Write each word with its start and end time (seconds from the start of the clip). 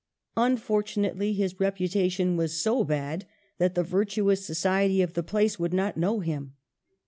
Unfortunately, 0.37 1.31
his 1.33 1.59
reputation 1.59 2.35
was 2.35 2.59
so 2.59 2.83
bad 2.83 3.27
that 3.59 3.75
the 3.75 3.83
virtuous 3.83 4.43
society 4.43 5.03
of 5.03 5.13
the 5.13 5.21
place 5.21 5.59
would 5.59 5.75
not 5.75 5.95
know 5.95 6.21
him. 6.21 6.55